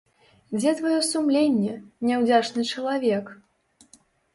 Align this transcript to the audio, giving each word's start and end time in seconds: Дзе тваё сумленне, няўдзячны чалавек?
Дзе 0.55 0.71
тваё 0.79 0.95
сумленне, 1.11 1.77
няўдзячны 2.09 2.61
чалавек? 2.73 3.25